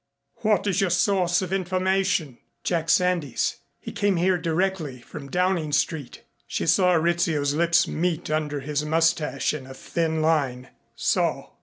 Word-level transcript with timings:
"What 0.37 0.65
is 0.65 0.81
your 0.81 0.89
source 0.89 1.43
of 1.43 1.53
information?" 1.53 2.39
"Jack 2.63 2.89
Sandys. 2.89 3.57
He 3.79 3.91
came 3.91 4.15
here 4.15 4.35
directly 4.39 4.99
from 4.99 5.29
Downing 5.29 5.71
Street." 5.73 6.23
She 6.47 6.65
saw 6.65 6.93
Rizzio's 6.95 7.53
lips 7.53 7.87
meet 7.87 8.31
under 8.31 8.61
his 8.61 8.83
mustache 8.83 9.53
in 9.53 9.67
a 9.67 9.75
thin 9.75 10.19
line. 10.23 10.69
"So. 10.95 11.51